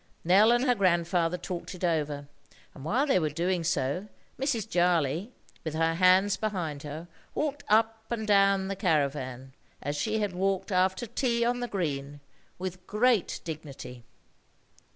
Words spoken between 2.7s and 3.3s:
and while they were